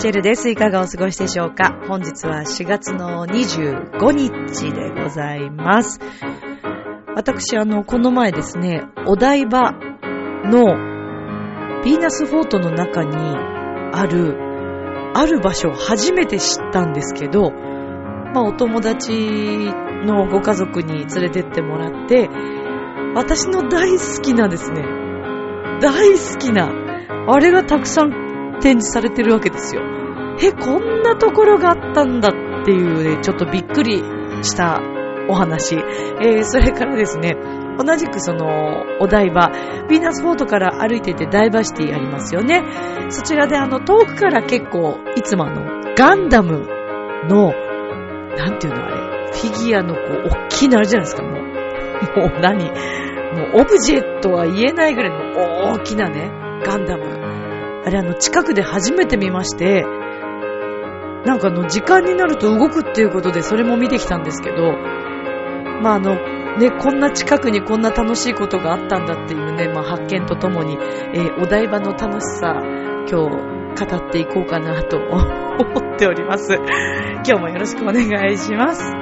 [0.00, 0.48] チェルです。
[0.48, 1.78] いかがお過ごしでしょうか？
[1.86, 6.00] 本日は4月の25日でございます。
[7.16, 9.72] 私、あの、この前ですね、お台場
[10.44, 10.90] の
[11.82, 13.16] ヴィーナスフォートの中に
[13.92, 14.36] ある、
[15.14, 19.12] ある場所を初めて知ったんですけど、まあ、お友達
[20.04, 22.28] のご家族に連れてってもらって、
[23.14, 24.82] 私の大好きなですね、
[25.80, 26.70] 大好きな、
[27.26, 29.82] あれがたくさん展示されてるわけですよ。
[30.42, 34.04] え、こんなところがあったんだっていうね、ちょっとびっくり
[34.42, 34.80] した
[35.30, 35.76] お話。
[35.76, 37.36] えー、それからですね、
[37.78, 39.50] 同じくその、お台場、
[39.88, 42.62] ヴィーナスフォートから歩いててダイバーシティありますよね。
[43.08, 46.66] そちらであの、遠くから結構、いつもあの、ガンダム
[47.28, 47.52] の、
[48.36, 51.50] なんていうのあれ、フィギュアのこう、大きいのあるじゃないですか、もう。
[52.16, 56.30] もう何もうオブジェとは言えないぐらいの大きなね、
[56.64, 57.04] ガンダム。
[57.84, 59.84] あれあの近くで初めて見まして、
[61.24, 64.74] なんかあの時間になると動くっていうことでそれも見てきたんですけど、
[65.80, 66.14] まああの、
[66.58, 76.54] ね、こんな近くにこんな楽しいことがあったんだっていうね、まあ発見とともに、えーお台場の楽しさ、今日語っていこうかなと 思っております。
[76.54, 78.92] 今日もよろしくお願いします。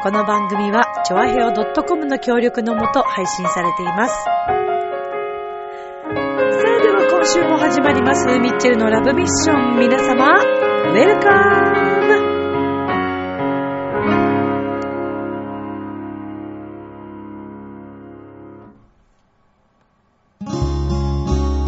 [0.00, 4.14] この番組は、ちょあへお .com の協力のもと配信されています。
[4.14, 4.30] さ
[6.08, 9.78] あ、では今週も始まります、ミッチェルのラブミッション。
[9.78, 11.78] 皆様、ウェルカム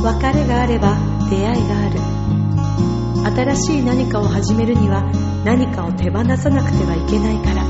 [0.02, 0.96] 別れがあれば
[1.28, 2.00] 出会いがある。
[3.54, 5.02] 新しい何かを始めるには
[5.44, 7.64] 何かを手放さなくてはいけないから。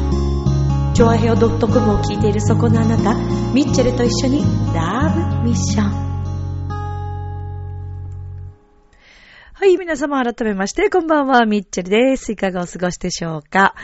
[0.95, 1.51] チョアヘオ .com
[1.95, 3.15] を聞いているそこのあなた、
[3.53, 5.12] ミッチェルと一緒にラ
[5.43, 6.00] ブミッション。
[9.60, 12.32] はい、皆様改めまして、こんばんは、ミッチェルです。
[12.32, 13.75] いかがお過ごしでしょうか？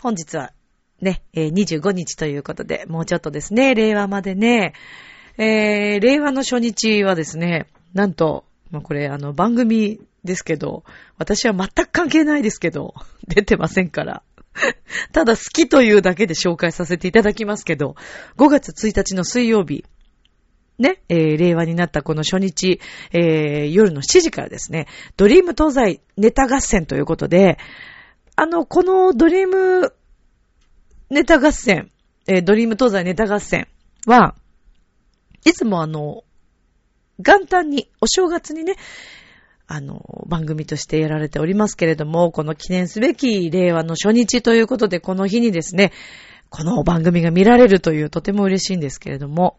[0.00, 0.54] 本日は
[1.02, 4.72] ね、25日ということで、もうちょっとですね、令和までね、
[5.36, 10.84] えー、令和の初日はですね、なんと、まあ、これあの番組ですけど、
[11.18, 12.94] 私は全く関係ないですけど、
[13.28, 14.22] 出てませんから。
[15.12, 17.94] ただ好きというだけで紹介させていただきますけど、
[18.38, 19.84] 5月1日の水曜日、
[20.80, 22.80] ね、えー令和になったこの初日、
[23.12, 24.86] えー夜の7時からですね、
[25.16, 27.58] ドリーム東西ネタ合戦ということで、
[28.34, 29.92] あの、このドリーム
[31.10, 31.90] ネタ合戦、
[32.26, 33.68] えードリーム東西ネタ合戦
[34.06, 34.34] は、
[35.44, 36.24] いつもあの、
[37.18, 38.76] 元旦に、お正月にね、
[39.66, 45.92] あの、番組としてやられておりますけれども、この記念すべき令和の初日ということで、この日にですね、
[46.48, 49.58] この番組が見られるというとても嬉しいんですけれども、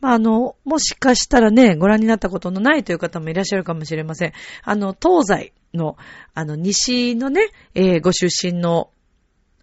[0.00, 4.32] まあ、あの、もしかしたらね、ご覧になったことのないという方もいらっしゃるかもしれません。
[4.62, 5.96] あの、東西の、
[6.34, 8.90] あの、西のね、えーご出身の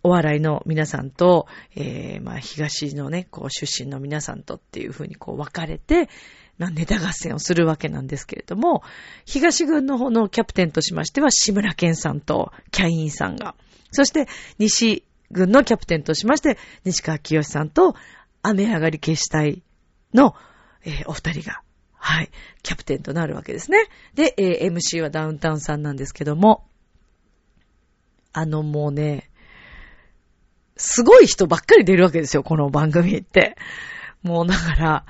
[0.06, 6.10] お笑いの皆さんと、えー、まあ、東のね、こう、出身の皆さんとっていうふうにこう、分かれて、
[6.60, 8.84] まあ、ネタ合戦をするわけなんですけれども、
[9.26, 13.56] 東軍の方のキャプテンとしましては、志村けんさんとキャインさんが、
[13.90, 14.28] そして、
[14.60, 17.96] 西軍のキャプテンとしまして、西川清さんと、
[18.44, 19.64] 雨上がり消したい
[20.16, 20.36] の、
[20.84, 21.62] えーお二人が、
[21.94, 22.30] はい、
[22.64, 23.88] キャプテンとなるわけですね。
[24.14, 26.66] で、えー MC はダウンタウンさんなんですけども、
[28.34, 29.30] あのもうね、
[30.78, 33.56] すごい人ばっかり出るわけですよ、この番組って。
[34.24, 35.06] もうだから、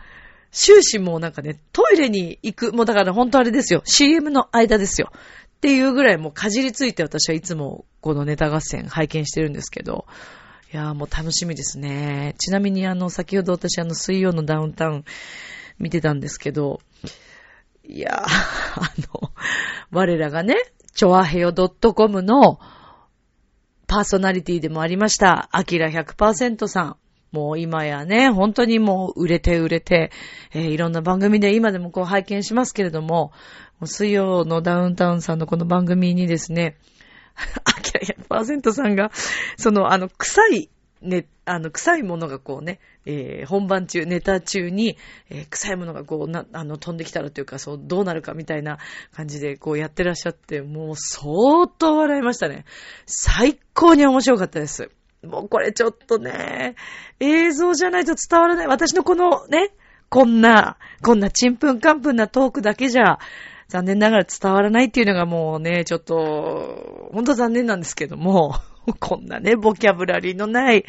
[0.51, 5.11] 終始もうなんかね、トイレに行く、もうだから本当あれですよ、CM の間ですよ。
[5.11, 10.05] っていうぐらいもうかじりついて私はいつもこのネタ合戦拝見してるんですけど、
[10.75, 12.35] いやーもう楽しみですね。
[12.37, 15.05] ちなみにあの、先ほど私あの、水曜のダウンタウン
[15.79, 16.81] 見てたんですけど、
[17.85, 18.13] いやー、
[18.83, 19.31] あの、
[19.91, 20.57] 我らがね、
[20.93, 22.59] チョアヘヨ .com の
[23.87, 26.97] パーソナリティでもありました、アキラ100%さん。
[27.31, 30.11] もう今やね、本当にもう売れて売れて、
[30.53, 33.31] えーいろんな番組で今でもこう拝見しますけれども、
[33.85, 36.75] 水曜のダウンタウンさんのこの番組にですね、
[38.05, 39.11] 100%さんが、
[39.57, 40.69] そのあの、臭い
[41.01, 44.97] ね、あの、臭いものがこうね、えー、本番中、ネタ中に、
[45.29, 48.79] えー、臭いものがこう、な、あの、飛んできたらというか、そう、どうなるかみたいな
[49.13, 52.65] 感じで、こうやってらっしゃって、もう相当笑いましたね。
[53.05, 54.89] 最高に面白かったです。
[55.23, 56.75] もうこれちょっとね、
[57.19, 58.67] 映像じゃないと伝わらない。
[58.67, 59.71] 私のこのね、
[60.09, 63.19] こんな、こんなちんぷんかんぷんなトークだけじゃ、
[63.67, 68.55] 残念ながら伝わらないっていうのがもうね、ちょっと、ほんと残念なんですけども、
[68.99, 70.85] こんなね、ボキャブラリーのない、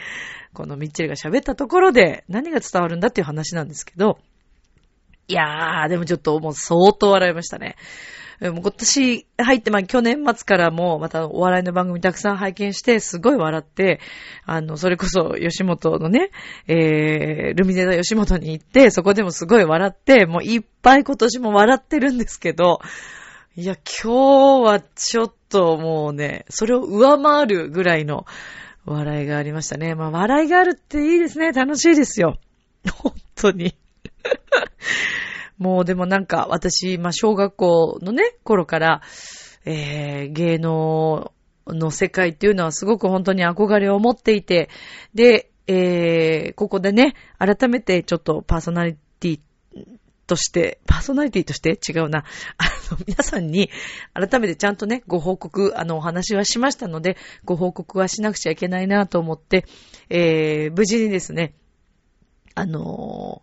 [0.52, 4.18] このミッチェルが喋ったところで何が伝わるんだっていう話なんですけど、
[5.28, 7.76] いやー、でもちょっともう相当笑いましたね。
[8.40, 14.00] 今年入って、まあ去年末からもまたお笑いの番組たくさん拝見して、すごい笑って、
[14.44, 16.30] あの、それこそ吉本のね、
[16.68, 22.80] えー、ルミネ座吉本に行って、そこでもすごい笑って、もういっぱい今年も笑ってるんですけど、
[23.56, 28.26] いや、今日はちょっともうね、それを上回るぐらいの
[28.84, 29.94] 笑いがありましたね。
[29.94, 31.52] まあ、笑いがあるっていいですね。
[31.52, 32.38] 楽しいですよ。
[33.02, 33.74] 本当に。
[35.58, 39.02] もうでもなんか私、まあ、小学校のね、頃から、
[39.64, 41.32] えー、芸能
[41.66, 44.68] の世界っていうのはすごく本当に憧れを持っていて、
[45.14, 49.40] で、えー、ここでね、改めてちょっとパーソナリティ
[50.26, 51.78] として、パーソナリティとして？
[51.88, 52.24] 違うな。
[52.58, 53.70] あの、皆さんに
[54.14, 59.64] 改めてちゃんとね、ご報告、あの、お話はしましたので、ご報告はしなくちゃいけないなと思って、
[60.08, 61.54] えー、無事にですね、
[62.54, 63.42] あの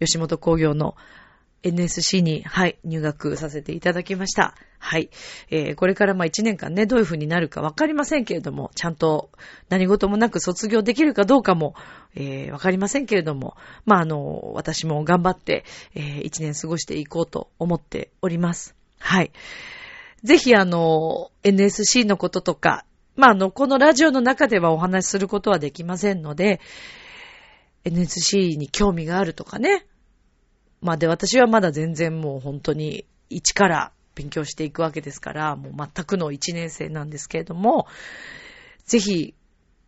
[0.00, 0.96] ー、吉本工業の
[1.64, 4.54] NSC に、はい、入学させていただきました。
[4.78, 5.08] はい。
[5.50, 9.30] えー、これからまあ1年間ね、どういう風になるかわかりませんけれども、ちゃんと
[9.70, 11.74] 何事もなく卒業できるかどうかも、
[12.14, 13.56] えー、わかりませんけれども、
[13.86, 15.64] まああの、私も頑張って、
[15.94, 18.74] えー、1年過ごしていこうと思っております。
[18.98, 19.32] はい。
[20.22, 22.84] ぜひあの、NSC のこととか、
[23.16, 26.60] まああの、このラジオの中ではお話しすることはできませんので、
[27.84, 29.86] NSC に興味があるとかね、
[30.84, 37.86] まあで、私はまだ全然もう本当に一から勉強していくわけですから、もう全くの一年生なんですけれども、
[38.84, 39.34] ぜひ、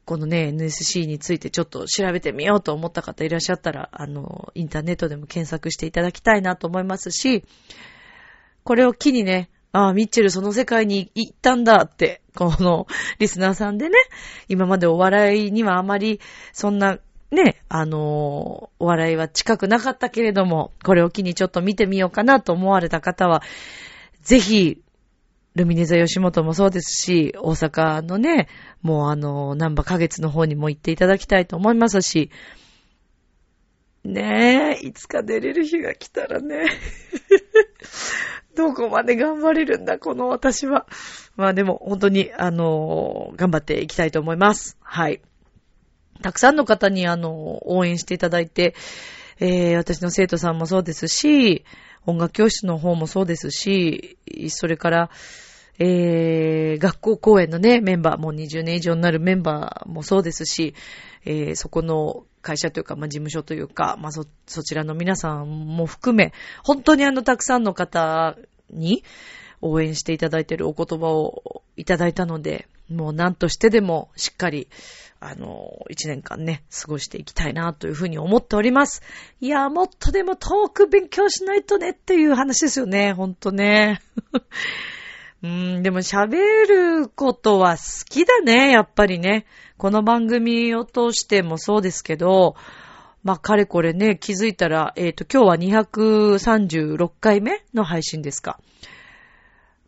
[0.07, 7.45] このね、NSC についてちょっと調べてみようと思った方いらっしゃったら、あの、インターネットでも検索していただきたいなと思いますし、
[8.65, 12.87] これを機にね、ああ、ミッチェルその世界に行ったんだって、この
[13.19, 13.99] リスナーさんでね、
[14.49, 16.21] 今までお笑いにはあまり
[16.55, 16.99] そんな
[17.31, 23.43] ね、あのー、お笑いは近くなかったけれども、これを機にちょっと見てみようかなと思われた方は、
[24.23, 24.81] ぜひ、
[25.57, 28.49] ルミネ座吉本もそうですし、大阪のね、
[28.83, 32.31] もうあの、南波花月の方にも行っていただきたいと思いますし、
[34.05, 36.67] ねえ、いつか出れる日が来たらね、
[38.55, 40.87] どこまで頑張れるんだ、この私は。
[41.37, 44.77] まあでも、本当に、あの頑張っていきたいと思います。
[44.81, 45.21] はい。
[46.23, 48.75] たくさんの方にあの、応援していただいて、
[49.39, 51.65] えー、私の生徒さんもそうですし、
[52.07, 54.19] 音楽教室の方もそうですし、
[54.49, 55.11] それから、
[55.79, 60.75] えー、学校公演のね、メンバー、もう20年以上になるメンバーもそうですし、
[61.27, 66.33] えー、そこの会社というか、まあ、事務所というか、まあ、そ、そちらの皆さんも含め、
[66.63, 68.37] 本当にあの、たくさんの方
[68.71, 69.05] に
[69.61, 74.69] 応援していただいているお言葉をいただいたので、もう何としてでもしっかり、
[75.29, 79.03] あの、一年間ね、過ごしていきたいなというふうに思っております。
[79.41, 84.01] いや、もっとでもトーク勉強しないとねっていう話ですよね、ほんとね。
[85.43, 86.37] うーん、でも喋
[86.67, 89.47] ることは好きだね、やっぱりね。
[89.79, 92.55] この番組を通してもそうですけど、
[93.25, 98.61] まあ、かれこれね、気づいたら、えっ、ー、と、今日は236回目の配信ですか。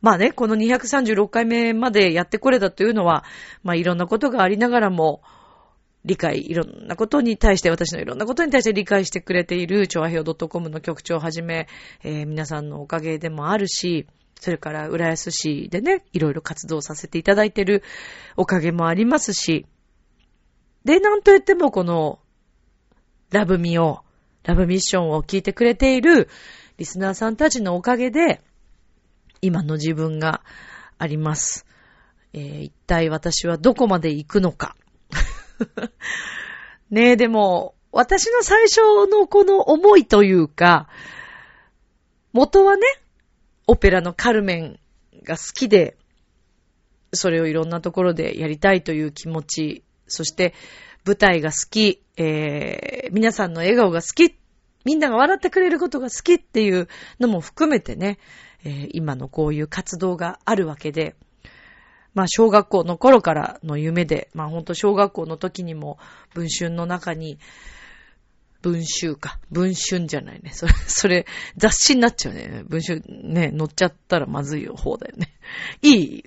[0.01, 3.25] まあね、この236回目までやってこれたというのは、
[3.63, 5.23] まあいろんなことがありながらも、
[6.05, 11.69] 理解、いろんなことに対して、私のいろんなことに対して理解してくれている、超和平 .com の局長をはじめ、
[12.05, 14.07] えー、皆さんのおかげでもあるし、
[14.41, 17.83] それから浦安市でね、いろいろ活動させていただいている
[18.37, 19.67] おかげもありますし、
[20.85, 22.21] で、なんと言ってもこの、
[23.31, 24.01] ラブミを、
[24.45, 26.29] ラブミッションを聞いてくれている
[26.79, 28.41] リスナーさんたちのおかげで、
[29.43, 30.43] 今の自分が
[30.99, 31.67] あります。
[32.33, 34.77] えー、一体私はどこまで行くのか。
[36.91, 38.81] ねえ、でも、私の最初
[39.11, 40.89] のこの思いというか、
[42.33, 42.83] 元はね、
[43.67, 44.81] オペラのカルメン
[45.23, 45.97] が好きで、
[47.13, 50.55] それをいろんなところでやりたいという気持ち、そして
[51.05, 54.37] 舞台が好き、えー、皆さんの笑顔が好き、
[54.85, 58.19] みんなが笑ってくれることが好きっていうのも含めてね、
[58.69, 61.17] え、今のこういう活動があるわけで、
[62.15, 65.99] まあ小学校の頃からの夢で、まあほんと小学校の時にも
[66.35, 67.39] 文春の中に、
[68.61, 69.39] 文集か。
[69.51, 70.51] 文春じゃないね。
[70.53, 72.65] それ、それ、雑誌になっちゃうね。
[72.67, 75.33] 文春ね、載っちゃったらまずい方だよね。
[75.83, 76.25] いい、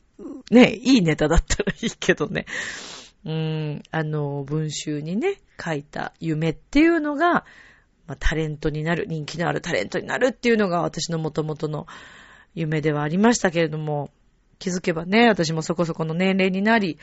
[0.50, 2.46] ね、いいネタだったらいいけどね。
[3.26, 7.46] うーん、あの、文集にね、書いた夢っていうのが、
[8.08, 11.86] まあ、タレントになる、人気のあるタレントになるっていうのが私の元々の
[12.54, 14.10] 夢ではありましたけれども、
[14.60, 16.98] 気づけばね、私もそこそこの年齢になり、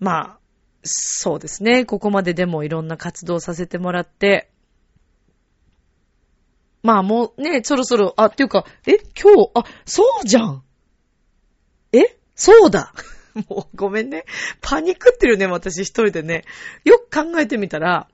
[0.00, 0.38] まあ、
[0.82, 1.84] そうですね。
[1.84, 4.50] ここまででもいろんな活動させてもらって、
[6.82, 10.62] まあもうね、そろそろ、あ、っていうか、え、今日、あ、そうじゃん
[11.92, 12.94] えそうだ
[13.48, 14.24] もうごめんね。
[14.60, 16.44] パニックってるね、私一人でね。
[16.84, 18.08] よく考えてみたら、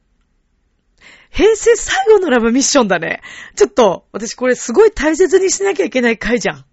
[1.35, 3.21] 平成最後のラブミッションだね。
[3.57, 6.65] ちょっと、私これすごい大切にしなきゃいけない回じゃん。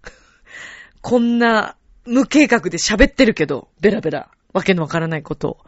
[1.02, 5.58] こんな無計画で喋ってるけど、ベラベラ、わけのわからないことを。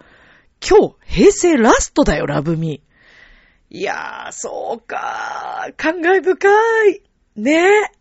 [0.64, 2.82] 今日、平成ラストだよ、ラブミ。
[3.68, 5.74] いやー、そうかー。
[5.76, 6.48] 感慨深
[6.88, 7.02] い。
[7.34, 7.92] ねえ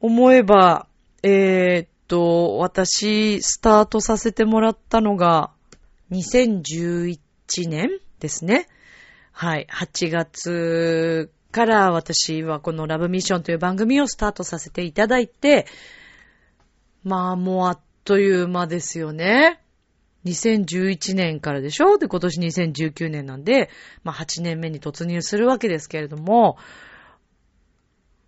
[0.00, 0.86] 思えば、
[1.22, 5.50] えー、っと、私、スタートさせてもらったのが、
[6.10, 7.18] 2011
[7.68, 7.90] 年
[8.20, 8.66] ですね。
[9.42, 9.66] はい。
[9.72, 15.66] 8月から私はこのラブミッションという番組をスタートさせていただいて、
[17.04, 19.58] まあもうあっという間ですよね。
[20.26, 21.96] 2011年からでしょ？
[21.96, 23.70] で、今年2019年なんで、
[24.04, 26.58] まあ8年目に突入するわけですけれども、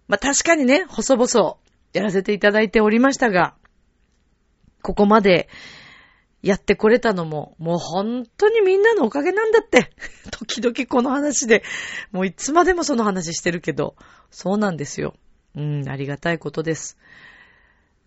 [0.08, 1.56] まあ確かにね、細々
[1.92, 3.54] やらせていただいておりましたが、
[4.80, 5.50] ここまで
[6.42, 9.92] やってこれたのも、もう本当にみんなのおかげなんだって。
[10.32, 11.62] 時々この話で、
[12.10, 13.94] もういつまでもその話してるけど、
[14.30, 15.14] そうなんですよ。
[15.54, 16.98] うん、ありがたいことです。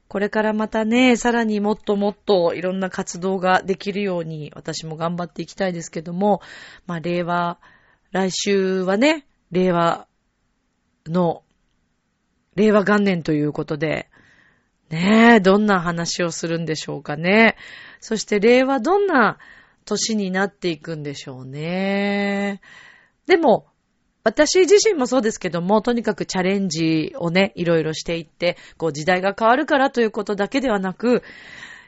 [0.09, 6.41] これからまたね、さらにもっともっといろんな活動ができるように私も頑張っていきたいですけども、
[6.85, 7.57] まあ令和、
[8.11, 10.07] 来週はね、令和
[11.07, 11.43] の、
[12.55, 14.09] 令和元年ということで、
[14.89, 17.57] ねえ、どんな話をするんでしょうかね。
[17.99, 19.37] そして令和どんな
[19.85, 22.61] 年になっていくんでしょうね。
[23.25, 23.67] でも、
[24.23, 31.21] 私自身もそうですけども、とにかくチャレンジをね、いろいろしていって、こう時代が変わるからということだけではなく、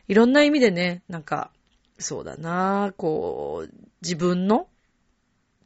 [0.08, 1.51] いろんな意味でね、なんか、
[2.00, 3.74] そうだなこう、
[4.04, 4.68] 自分の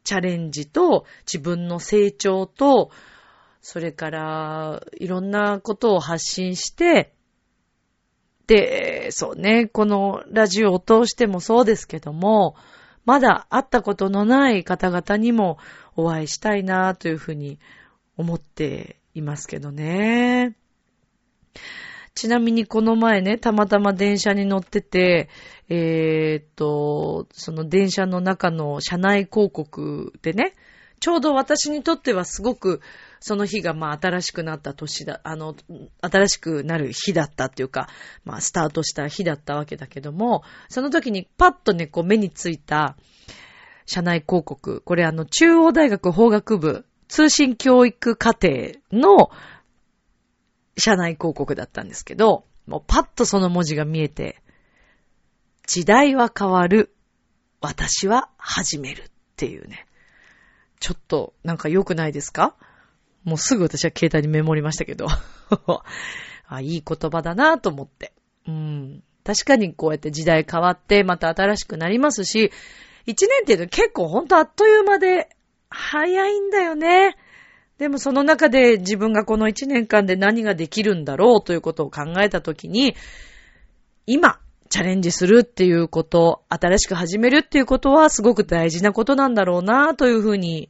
[0.06, 2.90] チャレンジと、自分の成長と、
[3.62, 7.14] それから、いろんなことを発信して、
[8.52, 12.58] で、そうね、このラジオを通してもそうですけども、
[13.06, 15.58] まだ会ったことのない方々にも
[15.96, 17.60] お会いしたいなというふうに
[18.18, 20.58] 思っていますけどね。
[22.14, 25.30] ちなみにこの前ね、たまたま電車に乗ってて、
[25.70, 30.56] えー、っと、その電車の中の車内広告でね、
[31.00, 32.82] ちょうど私にとってはすごく、
[33.22, 35.56] その日がまあ新しくなった年だ、あの、
[36.02, 37.88] 新しくなる日だったっていうか、
[38.26, 42.98] まあスタートした日だったわけだけども、その時にパッとね、こう目についた、
[43.86, 44.82] 社内広告。
[44.82, 49.30] これあの、中央大学法学部通信教育課程の
[50.78, 54.42] 社内広告だったんですけど、もうパッとその文字が見えて、
[55.68, 56.94] 時代は変わる。
[57.60, 59.86] 私は始めるっていうね。
[60.80, 62.56] ちょっとなんか良くないですか？
[63.24, 65.08] もうすぐ私は携帯にメモりましたけど。
[66.48, 68.14] あ、いい言葉だなと思って。
[68.48, 69.04] うん。
[69.24, 72.52] 確かにこうやって時代変わってまた新しくなりますし、
[73.06, 75.30] 一年っていうのは結構ほんとあっという間で
[75.70, 77.16] 早いんだよね。
[77.78, 82.96] でもその中で自分がこの一年間で何ができるんだろうということを考えたときに、
[84.06, 90.70] 今、チャレンジするっていうこと、新しく始めるっていうことはすごく大事なことなんだろうなというふうに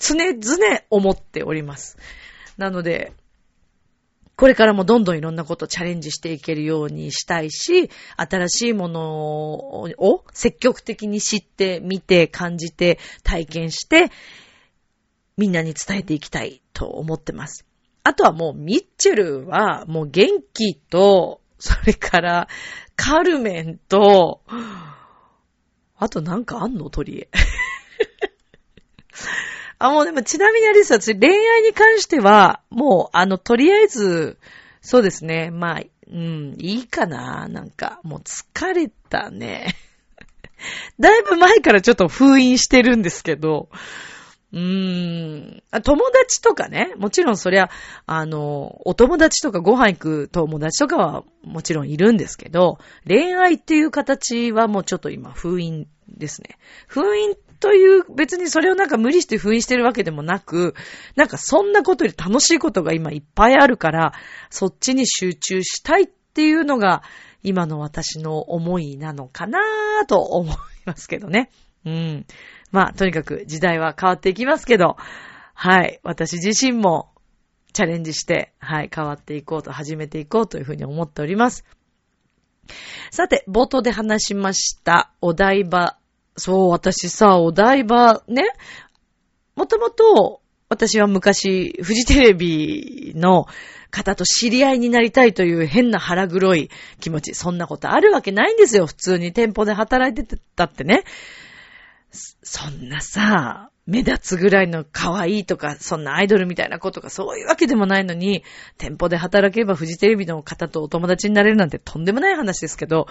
[0.00, 1.96] 常々思っております。
[2.56, 3.12] なので、
[4.34, 14.10] これからもどんどんいろんなことチャレンジしていけるようにしたいし、新しいものを積極的に知って、見て、感じて、体験して、
[15.36, 17.66] みんなに伝えていきたいと思ってます。
[18.02, 22.48] あとはもうミッチェルはもう元気と、それから
[22.96, 24.40] カルメンと、
[25.98, 26.88] あとなんかあんの？
[26.88, 27.28] 鳥へ。
[29.80, 34.36] あ、もうでもちなみにあれですよ、恋愛に関しては、もう、あの、とりあえず、
[34.82, 35.82] そうですね、まあ、
[36.12, 39.74] うん、いいかな、なんか、もう疲れたね。
[41.00, 43.70] だいぶ前からちょっと封印してるんですけど、
[44.52, 47.70] うーん、友達とかね、もちろんそりゃ、
[48.04, 56.58] あの、お友達とかご飯行く友達とかはもちろんいるんですけど、恋愛っていう形はもうちょっと今封印ですね。
[56.86, 60.74] 封印という、別にそれをなんか無理して封印してるわけでもなく、
[61.14, 64.14] なんかそんなことより楽しいことが今いっぱいあるから、
[64.48, 67.02] そっちに集中したいっていうのが、
[67.42, 71.50] 今の私の思いなのかなぁと思いますけどね。
[71.84, 72.26] うん。
[72.70, 74.96] まあ、とにかく時代は変わっていきますけど、
[75.54, 76.00] はい。
[76.02, 77.10] 私自身も
[77.72, 81.64] チャレンジして、はい、変わっていこうと、始めていこうというふうに思っております。
[83.10, 85.99] さて、冒頭で話しました、お台場。
[86.36, 88.44] そう、私さ、お台場ね、
[89.56, 93.46] もともと、私は昔、フジテレビの
[93.90, 96.70] 方と知り合いになりたいという変な腹黒い
[97.00, 97.34] 気持ち。
[97.34, 98.86] そんなことあるわけないんですよ。
[98.86, 101.04] 普通に店舗で働いてたってね。
[102.12, 108.44] そんなさ、目立つぐらいの可愛いとか、そんなアイドルみたいな子とかそういうわけでもないのに、
[108.78, 113.08] 店舗で働けばフジテレビの方とお友達になれるなんてとんでもない話ですけど、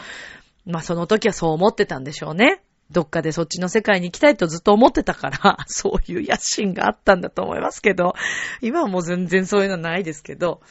[0.65, 2.61] まあその時はそう思ってたんでしょうね。
[2.91, 8.13] どっかでそっちの世界に行きたいとずっと思ってたから、 そういう野心があったんだと思いますけど、
[8.61, 10.61] 今はもう全然そういうのないですけど、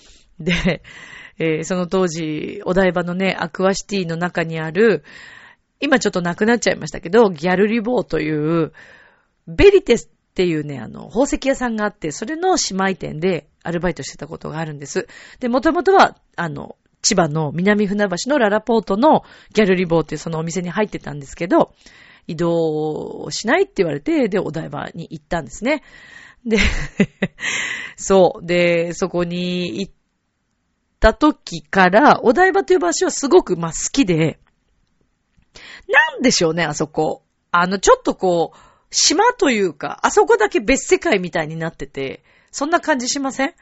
[0.41, 0.83] で、
[1.39, 5.05] えー、その当時、お台場のね、アクアシティの中にある、
[5.81, 8.73] 今ちょっとなくなっちゃいましたけど、ギャルリボーという、
[9.47, 15.07] ベリテスっていうね、あの、宝石屋さんがあって、それの姉妹店でアルバイトしてたことがあるんです。
[15.39, 19.23] で、もともとは、あの、千葉の南船橋のララポートの
[19.53, 21.73] ギャルリボーっていうそのお店に入ってたんですけど、
[22.29, 25.83] 移動しないって言われて、で、お台場に行ったんですね。
[26.47, 26.59] で、
[27.97, 28.47] そう。
[28.47, 29.93] で、そこに行っ
[31.01, 34.39] た時から、お台場という場所はすごく、まあ、好きで、
[35.89, 37.23] なんでしょうね、あそこ。
[37.51, 38.59] あの、ちょっとこう、
[38.91, 43.55] 島というか、あそこだけ別世界みたいになってて、そんな感じしません？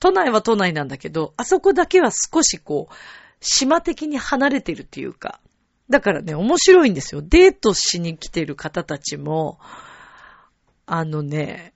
[0.00, 2.94] 都内は都内なんだけど、あそこだけは少しこう、
[3.40, 5.40] 島的に離れてるっていうか。
[5.90, 7.22] だからね、面白いんですよ。
[7.22, 9.58] デートしに来てる方たちも、
[10.86, 11.74] あのね、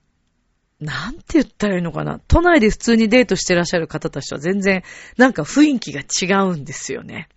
[0.79, 2.19] なんて言ったらいいのかな。
[2.27, 4.83] 都内で普通にデートしてらっしゃる方たちとは全然、
[5.17, 7.27] なんか雰囲気が違うんですよね。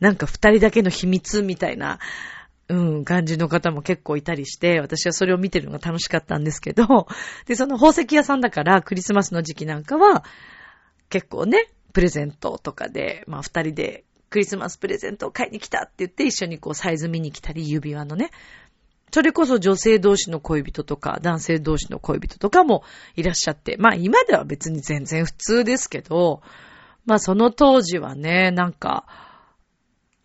[0.00, 1.98] なんか二人だけの秘密みたいな、
[2.68, 7.08] うん、感じの方も結構いたりして、私はそれを見てるのが楽しかったんですけど、
[7.46, 10.24] で、その宝石屋さんだからクリスマスの時期なんかは、
[11.08, 18.32] 結構ね、プレゼントとかで、まあ二人でクリスマスプレゼントを買いに来たって言って一緒にこうサイズ見に来たり、指輪のね。
[19.12, 22.82] それこそ女性同士の恋人とか、男性同士の恋人とかも
[23.14, 26.42] いらっしゃって、まあ今では別に全然普通ですけど、
[27.06, 29.06] まあその当時はね、なんか、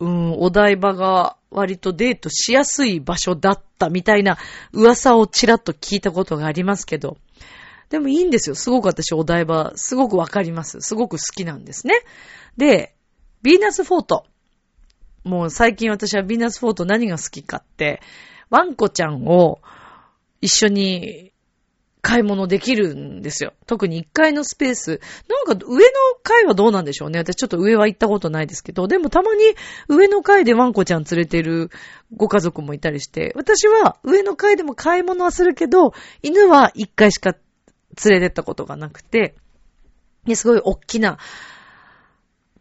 [0.00, 4.38] うん、お台場が割とデートしやすい場所だったみたいな
[4.72, 7.16] 噂をちらっと聞いたことがありますけど。
[7.90, 8.56] でもいいんですよ。
[8.56, 10.80] すごく私お台場、すごくわかります。
[10.80, 11.94] すごく好きなんですね。
[12.56, 12.96] で、
[13.42, 14.26] ヴィーナスフォート。
[15.24, 18.00] もう最近私はヴィーナスフォート何が好きかって、
[18.50, 19.60] ワンコちゃんを
[20.40, 21.32] 一緒に
[22.02, 23.52] 買い物できるんですよ。
[23.66, 25.00] 特に1階のスペース。
[25.28, 25.90] なんか上の
[26.22, 27.18] 階はどうなんでしょうね。
[27.18, 29.42] 私ちょっと上は行ったことないですけど、でもたまに
[29.88, 31.70] 上の階でワンコちゃん連れてる
[32.16, 37.32] ご家族もいたりして、私は上の階でも買い物はするけど、犬は1階しか
[38.04, 39.34] 連れてったことがなくて、
[40.34, 41.18] すごい大きな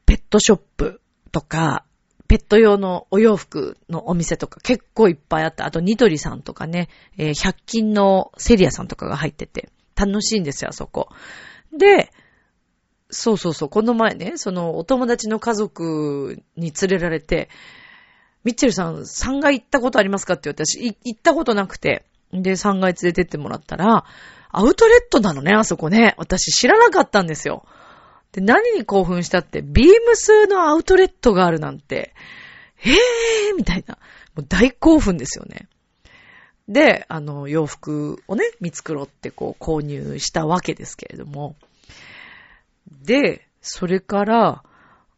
[0.09, 1.85] ペットショップとか、
[2.27, 5.67] ペット用のお洋服のお店とか結構いっぱいあった。
[5.67, 11.09] あと、ニトリさんとかね、えー、100均のセリアさんとかが入ってて、楽しいんですよ、あそこ。
[11.77, 12.09] で、
[13.11, 17.47] そうそうそう、この前ね、そのお友達の家族に連れられて、
[18.43, 24.05] ミッチェルさん3階行ったことありますかって言って私、行ったことなくて、で、3階連れてってもらったら、
[24.51, 26.15] アウトレットなのね、あそこね。
[26.17, 27.67] 私知らなかったんですよ。
[28.31, 32.13] で、何に興奮したって、ビームスのアウトレットがあるなんて、
[32.75, 33.97] へーみたいな。
[34.35, 35.67] もう大興奮ですよね。
[36.67, 41.55] で、あの、洋服をね、見繕ってこう購入したわけですけれども。
[43.03, 44.63] で、それから、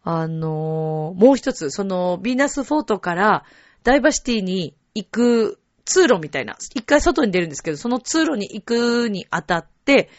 [0.03, 3.43] あのもう一つ、その、ビーナスフォートから
[3.83, 10.09] ダイバーシティに行く通路みたいな、一回外に出るんですけど、その通路に行くにあたって、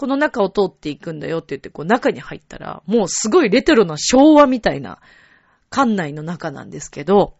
[0.00, 4.98] この中を通っていくんだよって言って、こう中に入ったら、もうすごいレトロな昭和みたいな
[5.68, 7.34] 館内の中なんですけど、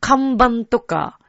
[0.00, 1.20] 看板とか、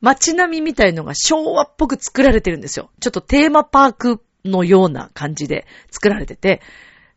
[0.00, 2.88] 街並みみたいのが昭和っぽく作られてるんですよ。
[2.98, 6.62] ちょっとテーマパークのような感じで作られてて、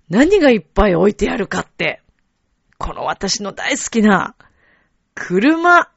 [0.09, 2.01] 何がいっぱい置いてあるかって、
[2.77, 4.35] この私の大好きな、
[5.15, 5.89] 車。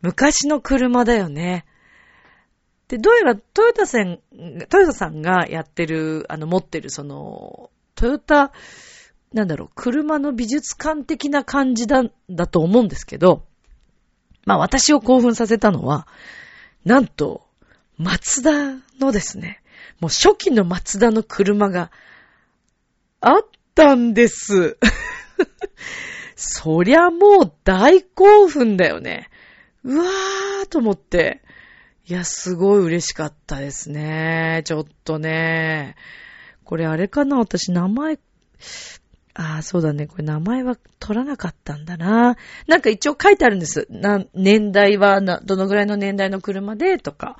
[0.00, 1.66] 昔の車だよね。
[2.92, 4.18] で、どうやらトヨタさん、
[4.68, 8.52] トヨタさんがやってる、あの、持ってるその、トヨタ、
[9.32, 13.46] なんだろう、車の美術館的な感じだ、だと思うんですけど、
[14.44, 16.06] まあ私を興奮させたのは、
[16.84, 17.46] なんと、
[17.96, 19.62] マツダのですね、
[19.98, 21.90] もう初期のマツダの車が
[23.22, 24.76] あったんです。
[26.36, 29.30] そりゃもう大興奮だよね。
[29.82, 31.40] うわーと思って。
[32.04, 34.62] いや、すごい嬉しかったですね。
[34.64, 35.94] ちょっとね。
[36.64, 37.38] これあれかな？
[37.38, 38.18] 私名前、
[39.34, 40.08] ああ、そうだね。
[40.08, 42.36] これ名前は取らなかったんだな。
[42.66, 43.86] なんか一応書いてあるんです。
[43.88, 46.98] な、年代はな、どのぐらいの年代の車で？
[46.98, 47.38] とか。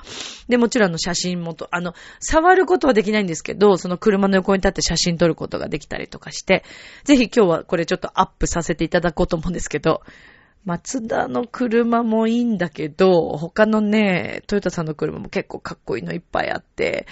[0.48, 6.64] で、もちろんの写真もと、あの、触ることはできないんですけど、その車の横に立って写真撮ることができたりとかして、
[7.04, 10.02] ぜひ今日はこれちょっとアップさせていただこうと思うんですけど、
[10.64, 17.06] 松田の車もいいんだけど、他のね、トヨタさんの車も結構かっこいいのいっぱいあって、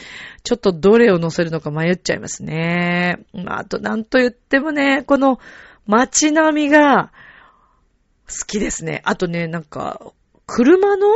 [0.45, 3.25] ちょっとどれを乗せるのか迷っちゃいますね。
[3.33, 5.41] まあ、あとなんと言ってもね、この
[5.87, 7.13] 街並みが
[8.29, 9.03] 好きですね。
[9.05, 10.01] あとね、なんか、
[10.47, 11.09] 車の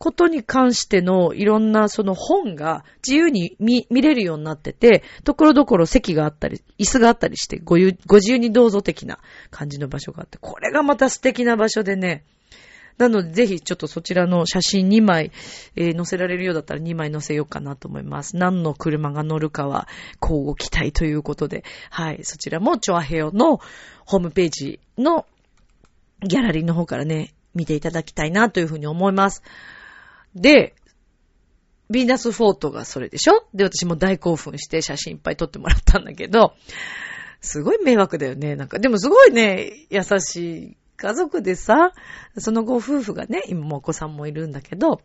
[0.00, 9.18] ことに関してのいろんなその本が自由に見、れるようになってて、ところどころ席があったり、椅子があったりして、ごゆ、ご自由にどうぞ的な
[9.50, 12.24] 感じの場所があって、これがまた素敵な場所でね、
[12.96, 15.32] なので、ぜひちょっとそちらの写真2枚、
[15.76, 18.38] えー、載せられるようだったら2枚載せようかなと思います。
[18.38, 19.86] 何の車が乗るかは、
[20.22, 23.60] 交互期待ということで、はい、そちらも、チョアヘオの
[24.06, 25.26] ホームページの
[26.22, 29.42] ギャラリーの方からね、見ていただきたいなというふうに思います。
[30.34, 30.74] で、
[31.90, 33.44] ヴィーナスフォートがそれでしょ？
[33.52, 36.54] で、私も大興奮して写真いっぱい撮ってもらったんだけど、
[37.40, 38.54] すごい迷惑だよね。
[38.54, 41.92] なんか、でもすごいね、優しい家族でさ、
[42.38, 45.00] そのご夫婦がね、今もお子さんもいるんだけど、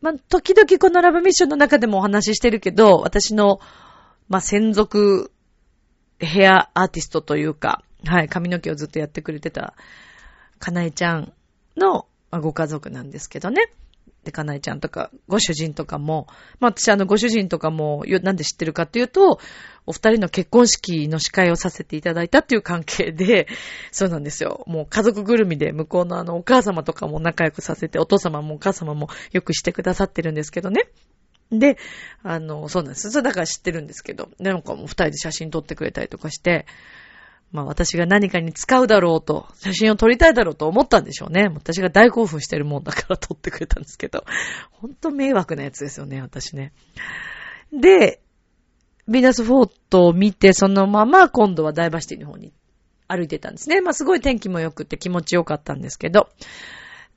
[0.00, 3.60] まあ、時々このラブミッションの中でもお話ししてるけど、私の、
[4.28, 5.30] まあ、専属
[6.18, 9.74] ヘアアーティストというか、はい、髪の毛をずっとやってくれてた、
[10.58, 11.32] かなえちゃん
[11.76, 13.70] のご家族なんですけどね。
[14.24, 16.26] で、かなえちゃんとか、ご主人とかも、
[16.58, 19.40] まあ私あのご主人とかも、なんで知ってるかっていうと、
[19.86, 23.48] お二人の結婚式の司会をさせていただいたっていう関係で、
[23.92, 24.64] そうなんですよ。
[24.66, 30.88] もう家族ぐるみで向こうのあのお母様とかも仲良くさせて、お父様もお母様もよくしてくださってるんですけどね。
[31.50, 31.78] で、
[32.22, 33.10] あの、そうなんです。
[33.10, 36.66] だから知ってるんですけど、なんかもう二人で写真撮ってくれたりとかして、
[37.52, 41.48] まあ私が何かに使うだろうと、写真を撮りたいだろうと思ったんでしょうね。
[41.52, 44.24] 私が大興奮してるもんだから撮ってくれたんですけど、
[44.70, 46.72] ほんと迷惑なやつですよね、私ね。
[47.72, 48.20] で、
[49.08, 52.52] ヴィーナスフォートを見て、そのまま今度はダイバーシティの方に
[53.08, 53.80] 歩いてたんですね。
[53.80, 56.28] まあすごい天気も良くて気持ちよかったんですけど。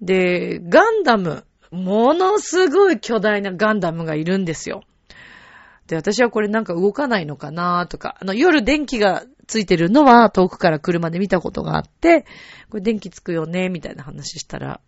[0.02, 4.84] で、ガンダム、ものすごい巨大なガンダムがいるんですよ。
[5.88, 12.26] で、私はこれなんか動かないのかなとか、あの夜電気がついてるのは遠くから車で見たことがあって、
[12.69, 14.80] これ電気つくよねみたいな話したら、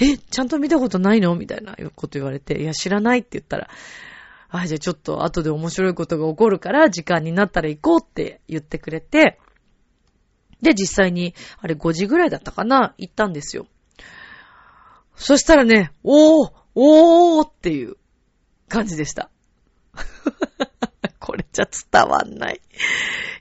[0.00, 3.70] え、ちゃんと見たことないのみたいなこと言われて、いや、知らないって言ったら、
[4.50, 9.38] あ、じゃあちょっと後で面白いことが起こるから、時間になったら行こうって言ってくれて、
[10.62, 13.66] で、実際に、あれ5時ぐらいだったかな行ったんですよ。
[15.16, 17.96] そしたらね、おーおーっていう
[18.68, 19.30] 感じでした。
[21.54, 21.68] これじゃ
[22.02, 22.60] 伝わんない。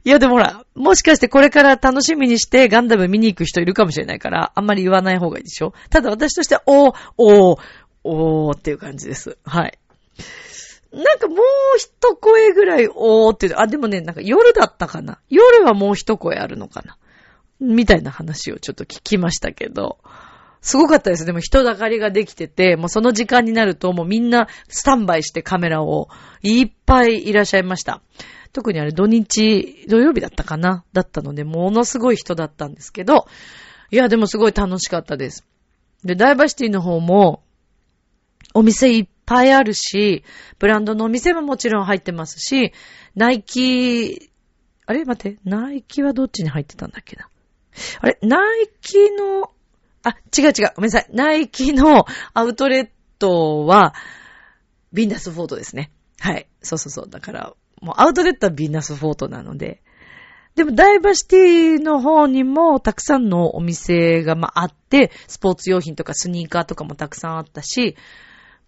[0.05, 5.73] いやでもほら、もしかしてこれから楽しみにしてガンダム見に行く人いるかもしれないから、あんまり言わない方がいいでしょ？
[5.89, 7.59] ただ私としては、おー、おー、
[8.03, 9.37] おーっていう感じです。
[9.45, 9.79] はい。
[10.91, 11.37] なんかもう
[11.77, 15.19] 一声ぐらい、おーって、あ、でもね、なんか夜だったかな？
[15.29, 16.97] 夜はもう一声あるのかな？
[17.59, 19.97] みたいな話をちょっと聞きましたけど。
[20.63, 21.25] すごかったです。
[21.25, 26.07] でも人だかりができてて、もうその時間になるともうみんなスタンバイしてカメラを
[26.41, 28.01] いっぱいいらっしゃいました。
[28.53, 30.85] 特にあれ土日、土曜日だったかな？
[30.93, 33.25] だったので、ものすごい人だったんですけど、
[33.91, 35.45] いや、でもすごい楽しかったです。
[36.03, 37.43] で、ダイバーシティの方も、
[38.53, 40.23] お店いっぱいあるし、
[40.59, 42.73] ブランドのお店ももちろん入ってますし、
[43.15, 44.29] ナイキ、
[44.85, 45.03] あれ？
[45.03, 47.27] 待って、ナイキはどっちに入ってたんだっけな？
[48.01, 48.17] あれ？
[48.21, 49.49] ナイキの
[50.03, 50.73] あ、違う違う。
[50.75, 51.07] ごめんなさい。
[51.13, 52.89] ナイキのアウトレッ
[53.19, 53.93] トは、
[54.91, 55.91] ビーナスフォートですね。
[56.19, 56.47] はい。
[56.61, 57.09] そうそうそう。
[57.09, 59.81] だから、もうアウトレットはビーナスフォートなので。
[60.55, 67.95] でも、ダイバーシティの方にもたくさんのお店が、まあ、あって、スポーツ用品とかスニーカーとかもたくさんあったし、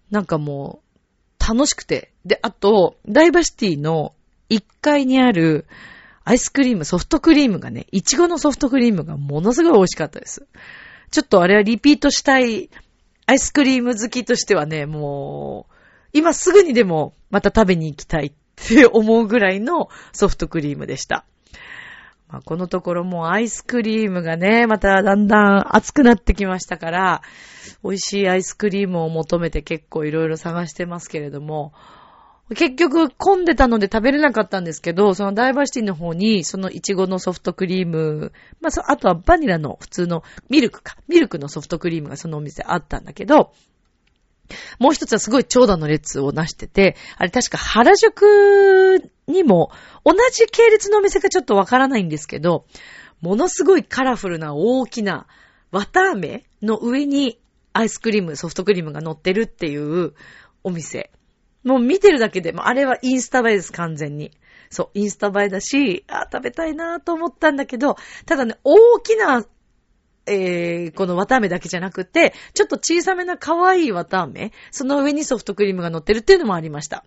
[0.10, 2.12] なんかもう、楽しくて。
[2.26, 4.14] で、あと、ダイバーシティの
[4.50, 5.68] 1階にある
[6.24, 10.48] アイスクリーム、ソフトクリームがね、いちごのソフトクリームがものすごい美味しかったです。
[11.12, 12.70] ちょっとあれはリピートしたい
[13.28, 15.74] アイスクリーム好きとしてはね、もう、
[16.14, 21.26] 今すぐにでもまた食べに行きたいって思うぐらいのソフトクリームでした。
[22.28, 27.22] まあ、このところもうアイスクリームがね、まただんだん熱くなってきましたから、
[27.84, 31.74] 美味しいアイスクリームを求めて結構いろいろ探してますけれども、
[32.50, 40.96] 結局混んでたので食べれなかったんですけど、そのダイバーシティの方に、そのイチゴのソフトクリーム、まあ、あとはバニラの普通のミルクか。
[41.08, 43.52] ミルクのソフトクリームがそのお店あったんだけど、
[44.78, 49.72] もう一つはすごい長蛇の列をなしてて、あれ確か原宿にも
[50.04, 52.66] 同じ系列のお店かちょっとわからないんですけど、
[53.22, 55.26] ものすごいカラフルな大きな
[55.72, 57.40] 綿飴の上に
[57.74, 60.14] アイスクリーム、ソフトクリームが乗ってるっていう
[60.64, 61.12] お店。
[61.66, 64.32] もう見てるだけで、もあれはインスタ映えです、完全に。
[64.70, 69.44] そう、インスタ映えだし、あ、食べたいなと思ったんだけど、ただね、大きな、
[70.28, 77.04] えー、この綿飴だけじゃなくて、ちょっと小さめな可愛い綿飴、その上にソフトクリームが乗ってるっていうのもありました。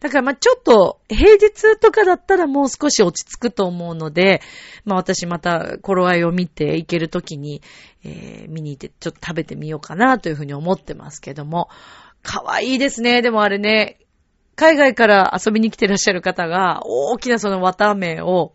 [0.00, 4.40] だからまあちょっと平日とかだったらもう少し落ち着くと思うので、
[4.84, 7.62] まあ私また頃合いを見て行けるときに、
[8.04, 11.68] えー、見に行ってちょっと食べてみようかなというふうに思ってますけども、
[12.22, 13.22] かわいいですね。
[13.22, 13.98] でもあれね、
[14.56, 18.54] 海外から遊びに来てらっしゃる方が、大きなその綿飴を、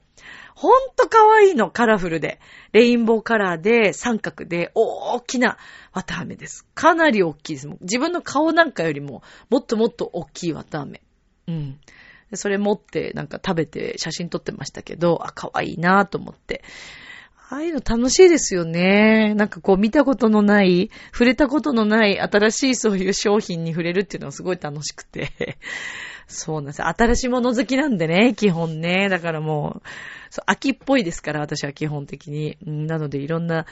[0.55, 2.39] ほんとかわいいの、カラフルで。
[2.73, 5.57] レインボーカラーで、三角で、大きな
[5.93, 6.65] 綿飴です。
[6.75, 7.69] かなり大きいです。
[7.81, 11.01] 自分の顔なんかよりも、もっともっと大きい綿飴。
[11.47, 11.79] うん。
[12.33, 16.63] それ持って、なんか食べて写真撮ってましたけど、あ、かわいいなと思って。
[17.49, 19.33] ああいうの楽しいですよね。
[19.35, 25.57] なんかこう見たことのない、触れたことのない新しいそういう商品に触れるっていうのはすごい楽しくて。
[26.27, 26.87] そうなんですよ。
[26.87, 29.09] 新しいもの好きなんでね、基本ね。
[29.09, 29.87] だからもう、
[30.29, 32.57] そう秋っぽいですから、私は基本的に。
[32.65, 33.65] なのでいろんな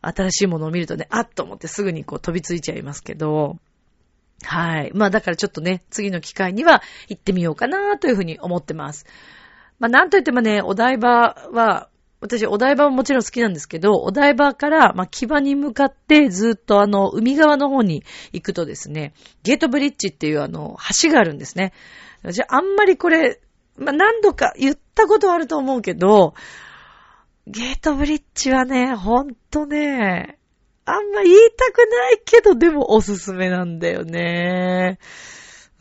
[0.00, 3.58] 新しいものを見るとね、あっと思ってすぐにこう飛びついちゃいますけど。
[4.42, 4.90] はい。
[4.94, 9.04] まあだからちょっとね、次の機会には行ってみようかなというふうに思ってます。
[9.78, 11.89] まあなんといってもね、お台場は
[12.20, 21.72] 私、お台場ももちろん好きなんですけど、お台場から、まあ、木場に向かってずっとあの、海側の方に行くとですね、ゲートブリッジっていうあの、橋があるんですね。
[22.22, 23.40] 私、あんまりこれ、
[23.78, 26.34] まあ、何度か言ったことあると思うけど、
[27.46, 30.38] ゲートブリッジはね、ほんとね、
[30.84, 34.98] あんま言いたくないけど、でもおすすめなんだよね。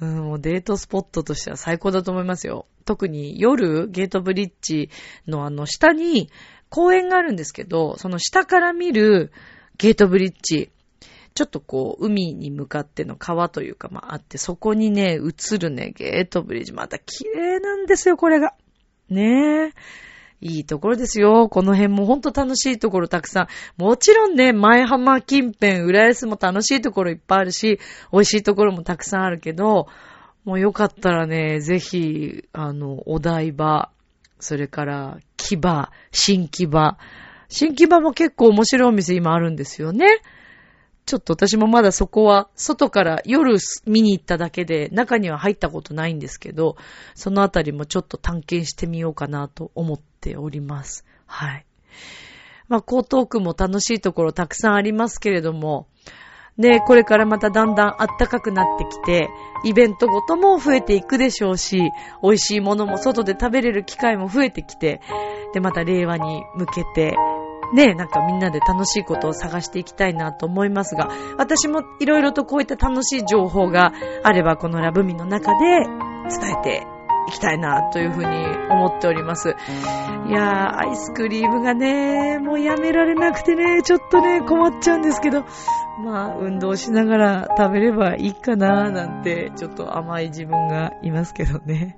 [0.02, 2.66] うん、もうデートスポットとしては最高だと思いますよ。
[2.86, 4.90] 特に夜、ゲートブリッジ
[5.28, 6.30] のあの下に
[6.70, 9.32] 公園があるんですけど、その下から見る
[9.78, 10.72] ゲートブリッジ、
[11.34, 18.56] ちょっとこう、海に向かっての川というか、まああって、そこにね、映るね、ゲートブリッジ、また綺麗なんですよ、これが。
[19.10, 19.74] ねえ。
[20.42, 21.50] いいところですよ。
[21.50, 23.48] この辺もほんと楽しいところたくさん。
[23.82, 27.80] もちろんね、前浜近辺、浦安も楽しいところいっぱいあるし、
[28.14, 29.88] 美味しいところもたくさんあるけど、
[30.46, 33.92] もうよかったらね、ぜひ、あの、お台場、
[34.40, 36.98] それから、木場、新木場。
[37.50, 40.22] 新木場も結構面白いお店今あるんですよね。
[41.06, 46.78] ちょっと私もまだそこは外から夜見に行っただけで中には入ったことないんですけど、
[47.16, 51.06] そのあたりもちょっと探検してみようかなと思ってております。
[51.26, 51.66] はい。
[52.68, 55.88] まあ、江東区も楽しいところたくさんありますけれども、
[56.58, 59.30] ね、これからまただんだん暖かくなってきて、
[59.64, 61.90] イベントごとも増えていくでしょうし、
[62.22, 65.02] 美味しいものも外で食べれる機会も増えてきて、
[65.54, 67.16] で、また令和に向けて、
[67.74, 75.86] ね、なんかみんなで楽しいことを探していきたいなと思いますが、私もいろいろとこういった楽しい情報があれば、このラブミの中で
[76.30, 76.99] 伝えて
[77.30, 78.28] いきたいなというふうに
[78.70, 79.56] 思っております。
[80.28, 85.46] いやー、アイスクリームがね、もうやめられなくてね、ちょっとね、困っちゃうんですけど、
[86.04, 91.98] まあ、運動しながら食べればいいかななんて、ちょっと甘い自分がいますけどね。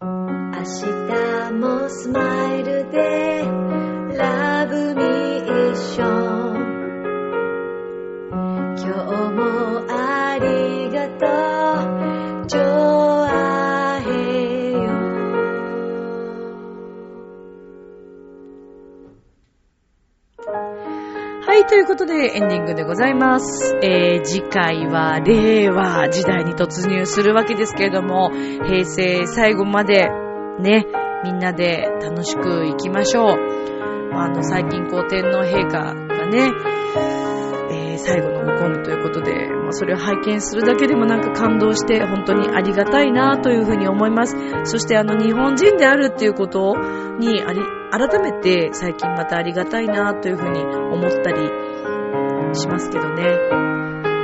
[0.00, 0.08] 明
[0.58, 3.44] 日もスマイルで
[4.16, 6.51] ラブミー
[11.18, 12.46] とう。
[12.48, 14.78] ジョアヘヨ
[21.46, 30.08] はいということでエンディングでございます、えー、次回は令和時代に突入するわけですけれども平成最後まで
[30.60, 30.86] ね、
[31.24, 33.36] みんなで楽しく行きましょう。
[34.14, 36.50] あの、最近こう天皇陛下がね、
[38.02, 44.36] 最後のご公務ということで、まあ、それを拝見するだけでもなんか感動して、本当にありがたいなというふうに思います。
[44.64, 46.74] そしてあの、日本人であるっていうこと
[47.18, 47.60] にあり、
[47.90, 51.50] 改めて最近またありがたいなというふうに思ったり
[52.54, 53.72] しますけどね。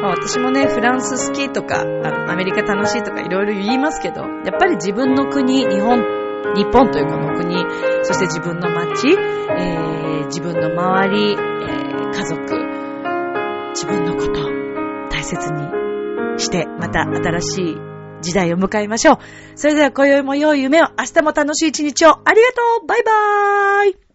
[0.01, 6.03] まあ私もね、フランス好きとか、あの、アメリカ楽しいとかいろいろ言いますけど、やっぱり自分の国、日本、
[6.55, 7.55] 日本というこの国、
[8.03, 12.68] そして自分の街、えー、自分の周り、えー、家族、
[13.79, 14.43] 自分のこと、
[15.09, 17.77] 大切にして、また新しい
[18.23, 19.19] 時代を迎えましょう。
[19.55, 22.87] それでは今宵も良い夢を、明日も楽しい一日を、ありがとう。
[22.89, 24.08] バイバーイ。